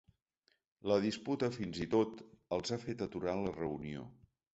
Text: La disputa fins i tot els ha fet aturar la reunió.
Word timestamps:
La 0.91 0.95
disputa 1.01 1.49
fins 1.57 1.81
i 1.85 1.87
tot 1.91 2.23
els 2.57 2.73
ha 2.73 2.79
fet 2.87 3.05
aturar 3.09 3.37
la 3.43 3.53
reunió. 3.59 4.07